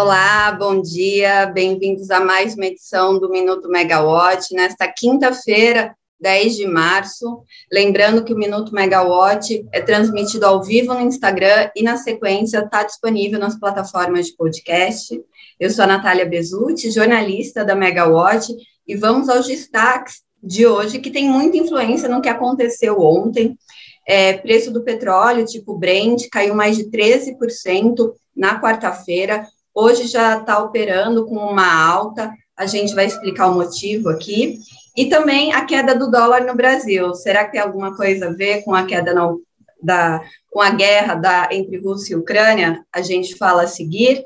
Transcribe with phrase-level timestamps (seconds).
[0.00, 6.68] Olá, bom dia, bem-vindos a mais uma edição do Minuto Megawatt, nesta quinta-feira, 10 de
[6.68, 7.42] março.
[7.70, 12.84] Lembrando que o Minuto Megawatt é transmitido ao vivo no Instagram e, na sequência, está
[12.84, 15.20] disponível nas plataformas de podcast.
[15.58, 18.54] Eu sou a Natália Bezutti, jornalista da Megawatt,
[18.86, 23.58] e vamos aos destaques de hoje, que tem muita influência no que aconteceu ontem.
[24.06, 29.44] É, preço do petróleo, tipo Brent, caiu mais de 13% na quarta-feira.
[29.80, 34.58] Hoje já está operando com uma alta, a gente vai explicar o motivo aqui.
[34.96, 37.14] E também a queda do dólar no Brasil.
[37.14, 39.40] Será que tem alguma coisa a ver com a queda no,
[39.80, 42.84] da, com a guerra da, entre Rússia e Ucrânia?
[42.92, 44.24] A gente fala a seguir.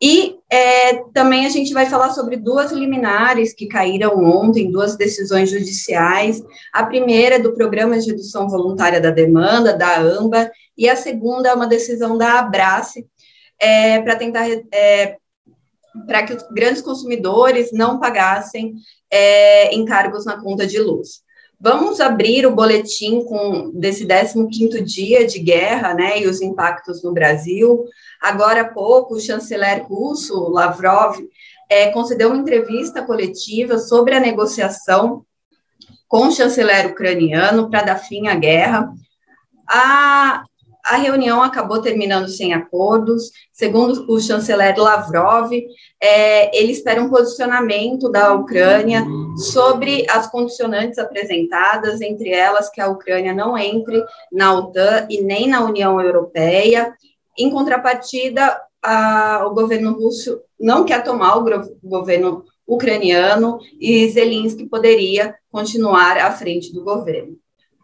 [0.00, 5.50] E é, também a gente vai falar sobre duas liminares que caíram ontem, duas decisões
[5.50, 6.40] judiciais.
[6.72, 11.48] A primeira é do Programa de Redução Voluntária da Demanda, da AMBA, e a segunda
[11.48, 13.08] é uma decisão da Abrace,
[13.60, 15.16] é, para tentar é,
[16.06, 18.74] para que os grandes consumidores não pagassem
[19.10, 21.22] é, encargos na conta de luz.
[21.60, 27.12] Vamos abrir o boletim com desse 15º dia de guerra, né, e os impactos no
[27.12, 27.84] Brasil.
[28.20, 31.16] Agora há pouco, o chanceler russo, Lavrov,
[31.70, 35.24] é, concedeu uma entrevista coletiva sobre a negociação
[36.08, 38.92] com o chanceler ucraniano para dar fim à guerra.
[39.66, 40.44] A,
[40.84, 43.30] a reunião acabou terminando sem acordos.
[43.52, 45.50] Segundo o chanceler Lavrov,
[46.00, 49.04] é, ele espera um posicionamento da Ucrânia
[49.36, 55.48] sobre as condicionantes apresentadas, entre elas que a Ucrânia não entre na OTAN e nem
[55.48, 56.94] na União Europeia.
[57.38, 61.44] Em contrapartida, a, o governo russo não quer tomar o,
[61.82, 67.36] governo ucraniano e Zelensky poderia continuar à frente do governo.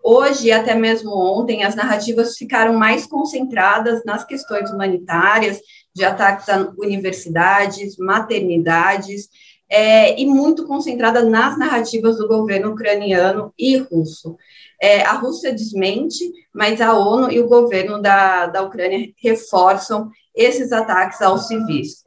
[0.03, 5.61] Hoje, até mesmo ontem, as narrativas ficaram mais concentradas nas questões humanitárias,
[5.95, 9.29] de ataques a universidades, maternidades,
[9.69, 14.37] é, e muito concentrada nas narrativas do governo ucraniano e russo.
[14.83, 20.73] É, a Rússia desmente, mas a ONU e o governo da, da Ucrânia reforçam esses
[20.73, 22.03] ataques aos civis.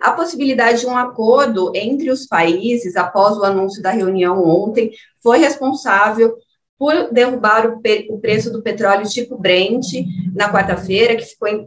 [0.00, 4.90] A possibilidade de um acordo entre os países, após o anúncio da reunião ontem,
[5.22, 6.36] foi responsável
[6.78, 9.86] por derrubar o, o, preço do petróleo tipo Brent
[10.34, 11.64] na quarta-feira, que ficou em,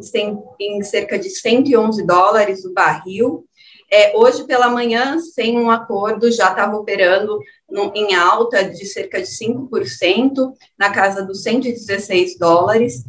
[0.60, 3.46] em, cerca de 111 dólares o barril.
[3.92, 9.20] É, hoje pela manhã, sem um acordo, já estava operando no, em alta de cerca
[9.20, 13.04] de 5%, na casa dos 116 dólares.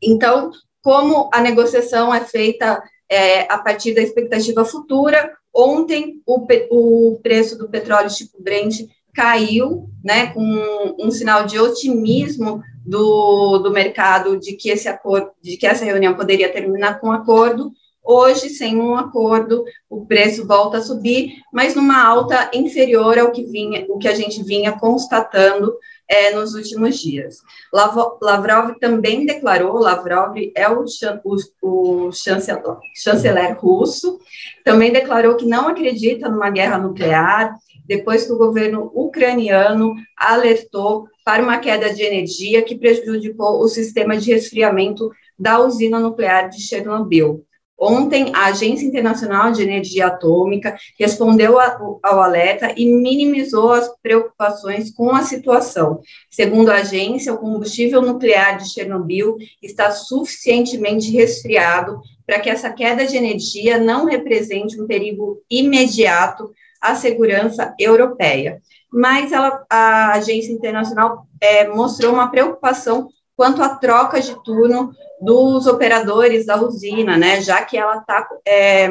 [0.00, 7.20] Então, como a negociação é feita é, a partir da expectativa futura, ontem o, o
[7.20, 8.82] preço do petróleo tipo Brent
[9.16, 15.56] caiu, né, com um, sinal de otimismo do, do mercado de que esse acordo, de
[15.56, 17.72] que essa reunião poderia terminar com acordo.
[18.04, 23.42] Hoje, sem um acordo, o preço volta a subir, mas numa alta inferior ao que
[23.44, 25.74] vinha, o que a gente vinha constatando
[26.08, 27.38] é, nos últimos dias.
[27.72, 30.84] Lavrov também declarou, Lavrov é o,
[31.24, 32.62] o, o chanceler,
[32.94, 34.20] chanceler russo,
[34.64, 41.42] também declarou que não acredita numa guerra nuclear, depois que o governo ucraniano alertou para
[41.42, 47.44] uma queda de energia que prejudicou o sistema de resfriamento da usina nuclear de Chernobyl.
[47.78, 55.14] Ontem, a Agência Internacional de Energia Atômica respondeu ao alerta e minimizou as preocupações com
[55.14, 56.00] a situação.
[56.30, 63.06] Segundo a agência, o combustível nuclear de Chernobyl está suficientemente resfriado para que essa queda
[63.06, 66.50] de energia não represente um perigo imediato
[66.80, 68.60] à segurança europeia.
[68.92, 75.66] Mas ela, a agência internacional é, mostrou uma preocupação quanto à troca de turno dos
[75.66, 78.88] operadores da usina, né, já que ela está é,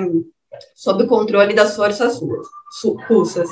[0.76, 2.20] sob o controle das forças
[3.08, 3.50] russas.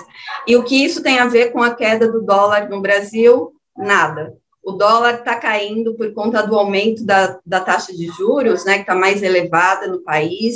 [0.47, 3.53] E o que isso tem a ver com a queda do dólar no Brasil?
[3.75, 4.33] Nada
[4.63, 8.81] o dólar está caindo por conta do aumento da, da taxa de juros, né, que
[8.81, 10.55] está mais elevada no país,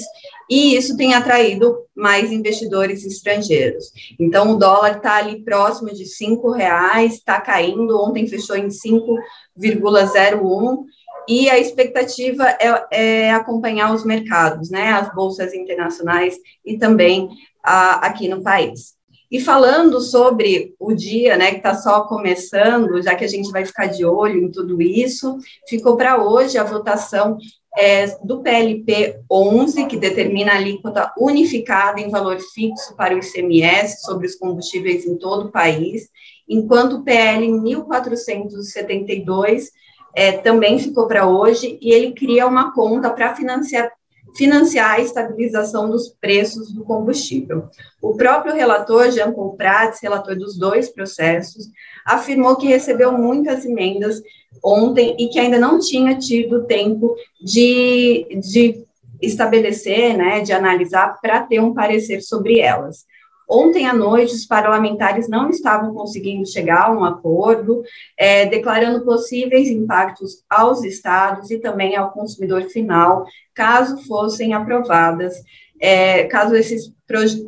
[0.50, 3.92] e isso tem atraído mais investidores estrangeiros.
[4.18, 10.86] Então, o dólar está ali próximo de cinco reais, está caindo, ontem fechou em 5,01,
[11.28, 17.28] e a expectativa é, é, acompanhar os mercados, né, as bolsas internacionais e também
[17.62, 18.97] a, aqui no país.
[19.30, 23.66] E falando sobre o dia, né, que está só começando, já que a gente vai
[23.66, 25.38] ficar de olho em tudo isso,
[25.68, 27.38] ficou para hoje a votação
[27.78, 34.00] é, do PLP 11, que determina a alíquota unificada em valor fixo para o ICMS
[34.02, 36.10] sobre os combustíveis em todo o país,
[36.50, 39.72] enquanto o PL 1472
[40.16, 43.92] é, também ficou para hoje, e ele cria uma conta para financiar
[44.38, 47.70] financiar a estabilização dos preços do combustível.
[48.02, 51.66] O próprio relator, Jean Paul Prats, relator dos dois processos,
[52.06, 54.22] afirmou que recebeu muitas emendas
[54.64, 58.86] ontem e que ainda não tinha tido tempo de, de
[59.22, 63.06] estabelecer, né, de analisar para ter um parecer sobre elas.
[63.50, 67.82] Ontem à noite, os parlamentares não estavam conseguindo chegar a um acordo,
[68.18, 75.36] é, declarando possíveis impactos aos estados e também ao consumidor final, caso fossem aprovadas,
[75.80, 76.92] é, caso esses,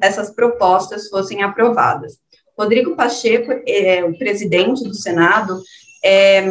[0.02, 2.18] essas propostas fossem aprovadas.
[2.58, 5.62] Rodrigo Pacheco, é, o presidente do Senado,
[6.04, 6.46] é,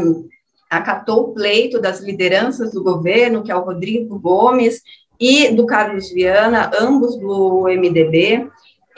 [0.69, 4.83] acatou o pleito das lideranças do governo, que é o Rodrigo Gomes
[5.19, 8.49] e do Carlos Viana, ambos do MDB,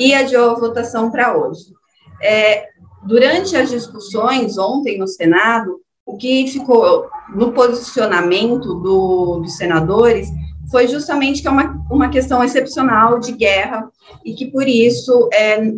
[0.00, 1.74] e adiou a votação para hoje.
[2.22, 2.66] É,
[3.02, 10.28] durante as discussões ontem no Senado, o que ficou no posicionamento do, dos senadores
[10.70, 13.90] foi justamente que é uma, uma questão excepcional de guerra
[14.24, 15.70] e que, por isso, é,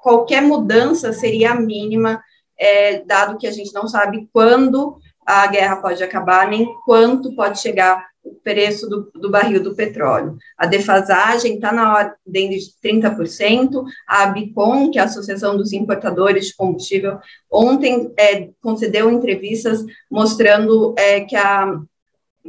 [0.00, 2.22] qualquer mudança seria a mínima,
[2.56, 4.96] é, dado que a gente não sabe quando
[5.26, 8.06] a guerra pode acabar, nem quanto pode chegar
[8.46, 10.38] preço do, do barril do petróleo.
[10.56, 16.46] A defasagem está na ordem de 30%, a ABICOM, que é a Associação dos Importadores
[16.46, 17.18] de Combustível,
[17.50, 21.76] ontem é, concedeu entrevistas mostrando é, que, a,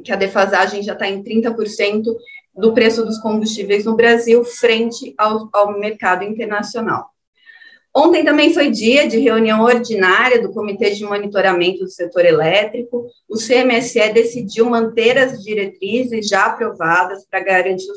[0.04, 2.04] que a defasagem já está em 30%
[2.56, 7.10] do preço dos combustíveis no Brasil frente ao, ao mercado internacional.
[8.00, 13.08] Ontem também foi dia de reunião ordinária do Comitê de Monitoramento do Setor Elétrico.
[13.28, 17.88] O CMSE decidiu manter as diretrizes já aprovadas para garantir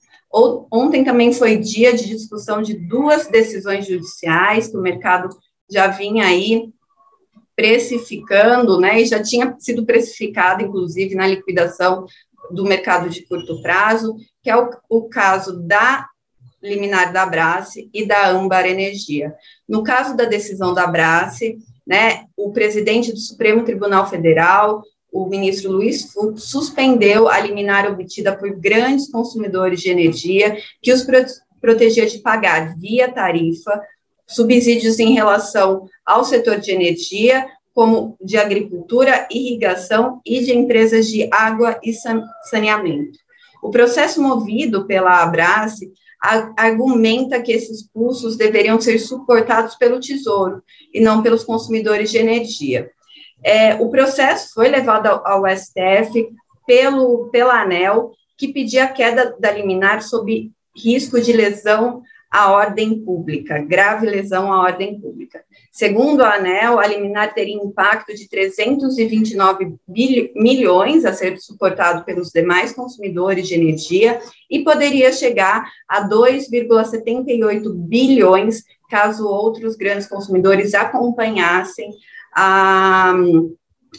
[0.73, 5.29] Ontem também foi dia de discussão de duas decisões judiciais que o mercado
[5.70, 6.73] já vinha aí
[7.55, 12.06] precificando, né, e já tinha sido precificado, inclusive, na liquidação
[12.50, 16.08] do mercado de curto prazo, que é o, o caso da
[16.62, 19.35] liminar da Abrace e da Âmbar Energia.
[19.69, 21.58] No caso da decisão da Abrace,
[21.90, 24.81] né, o presidente do Supremo Tribunal Federal,
[25.12, 31.04] o ministro Luiz Fux, suspendeu a liminar obtida por grandes consumidores de energia, que os
[31.61, 33.82] protegia de pagar via tarifa
[34.25, 37.44] subsídios em relação ao setor de energia,
[37.75, 41.92] como de agricultura, irrigação e de empresas de água e
[42.49, 43.18] saneamento.
[43.61, 50.62] O processo movido pela Abrace argumenta que esses custos deveriam ser suportados pelo Tesouro
[50.92, 52.90] e não pelos consumidores de energia.
[53.42, 56.28] É, o processo foi levado ao, ao STF
[56.66, 63.00] pelo, pela ANEL, que pedia a queda da liminar sob risco de lesão à ordem
[63.00, 65.42] pública, grave lesão à ordem pública.
[65.72, 69.75] Segundo a ANEL, a liminar teria impacto de 329
[70.37, 78.62] milhões a ser suportado pelos demais consumidores de energia e poderia chegar a 2,78 bilhões
[78.88, 81.90] caso outros grandes consumidores acompanhassem
[82.34, 83.14] a,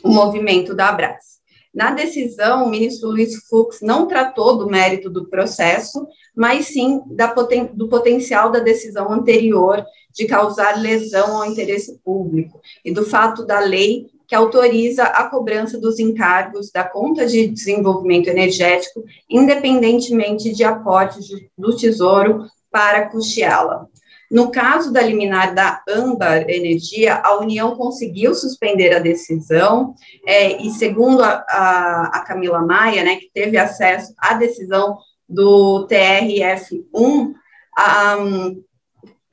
[0.04, 1.41] o movimento da Abras.
[1.74, 7.34] Na decisão, o ministro Luiz Fux não tratou do mérito do processo, mas sim da
[7.74, 13.60] do potencial da decisão anterior de causar lesão ao interesse público e do fato da
[13.60, 21.28] lei que autoriza a cobrança dos encargos da conta de desenvolvimento energético, independentemente de aportes
[21.58, 23.88] do Tesouro para custeá-la.
[24.32, 29.94] No caso da liminar da Âmbar Energia, a União conseguiu suspender a decisão,
[30.26, 34.98] é, e segundo a, a, a, Camila Maia, né, que teve acesso à decisão
[35.28, 37.34] do TRF1,
[37.78, 38.16] a,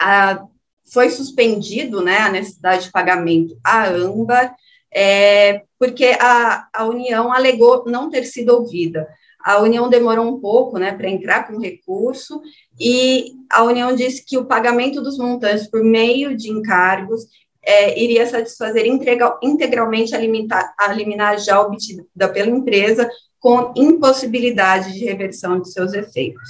[0.01, 0.45] a,
[0.93, 4.53] foi suspendido né, a necessidade de pagamento à Âmbar,
[4.93, 9.07] é, porque a, a União alegou não ter sido ouvida.
[9.45, 12.41] A União demorou um pouco né, para entrar com recurso,
[12.79, 17.27] e a União disse que o pagamento dos montantes por meio de encargos
[17.63, 18.85] é, iria satisfazer
[19.43, 25.93] integralmente a, limitar, a liminar já obtida pela empresa, com impossibilidade de reversão de seus
[25.93, 26.49] efeitos.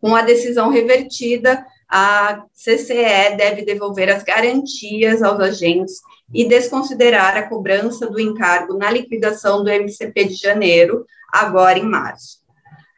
[0.00, 5.94] Com a decisão revertida, a CCE deve devolver as garantias aos agentes
[6.32, 12.38] e desconsiderar a cobrança do encargo na liquidação do MCP de janeiro, agora em março.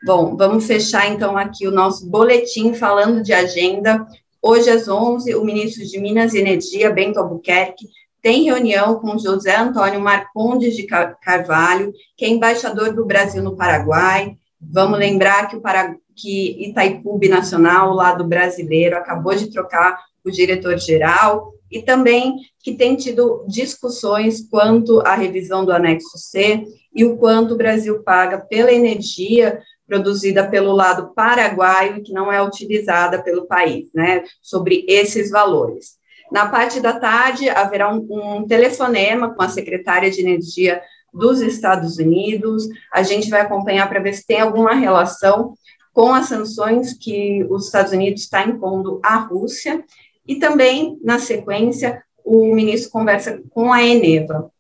[0.04, 4.04] Bom, vamos fechar então aqui o nosso boletim falando de agenda.
[4.42, 7.87] Hoje às 11, o ministro de Minas e Energia, Bento Albuquerque,
[8.23, 10.87] tem reunião com José Antônio Marcondes de
[11.23, 14.37] Carvalho, que é embaixador do Brasil no Paraguai.
[14.61, 21.53] Vamos lembrar que o Paraguai que Itaipu Nacional, lado brasileiro, acabou de trocar o diretor-geral,
[21.71, 27.55] e também que tem tido discussões quanto à revisão do anexo C e o quanto
[27.55, 33.47] o Brasil paga pela energia produzida pelo lado paraguaio e que não é utilizada pelo
[33.47, 35.99] país, né, sobre esses valores.
[36.31, 40.81] Na parte da tarde, haverá um, um telefonema com a secretária de Energia
[41.12, 45.55] dos Estados Unidos, a gente vai acompanhar para ver se tem alguma relação
[45.92, 49.85] com as sanções que os Estados Unidos está impondo à Rússia,
[50.26, 54.50] e também, na sequência, o ministro conversa com a Eneva.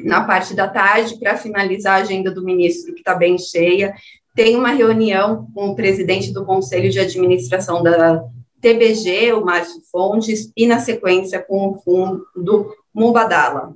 [0.00, 3.94] Na parte da tarde, para finalizar a agenda do ministro, que está bem cheia,
[4.34, 8.24] tem uma reunião com o presidente do Conselho de Administração da
[8.60, 13.74] TBG, o Márcio Fontes, e, na sequência, com o fundo do Mubadala.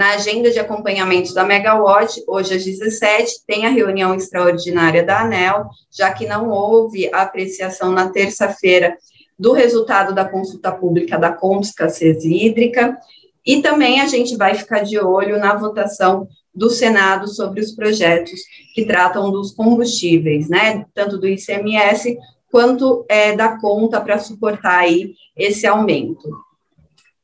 [0.00, 5.68] Na agenda de acompanhamento da Megawatt, hoje às 17, tem a reunião extraordinária da ANEL,
[5.92, 8.96] já que não houve apreciação na terça-feira
[9.38, 12.96] do resultado da consulta pública da Conta Escassez Hídrica,
[13.44, 18.40] e também a gente vai ficar de olho na votação do Senado sobre os projetos
[18.74, 22.16] que tratam dos combustíveis, né, tanto do ICMS
[22.50, 26.26] quanto é, da conta para suportar aí esse aumento.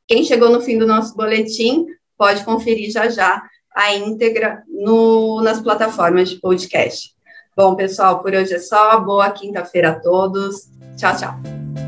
[0.07, 3.43] Quem chegou no fim do nosso boletim, pode conferir já já
[3.75, 7.15] a íntegra no, nas plataformas de podcast.
[7.57, 9.01] Bom, pessoal, por hoje é só.
[9.01, 10.71] Boa quinta-feira a todos.
[10.97, 11.86] Tchau, tchau.